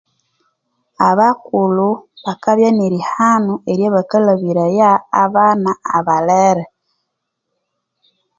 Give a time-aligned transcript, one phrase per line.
[1.09, 1.89] Abakulhu
[2.25, 4.89] bakabya nerihanu erya bakalhabiraya
[5.23, 6.63] abana abalere